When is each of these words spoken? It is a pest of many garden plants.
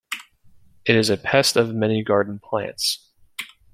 It 0.83 0.95
is 0.95 1.11
a 1.11 1.17
pest 1.17 1.55
of 1.55 1.75
many 1.75 2.03
garden 2.03 2.39
plants. 2.39 3.11